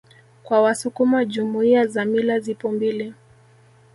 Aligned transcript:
Kwa 0.43 0.61
wasukuma 0.61 1.25
Jumuiya 1.25 1.87
za 1.87 2.05
mila 2.05 2.39
zipo 2.39 2.71
mbili 2.71 3.13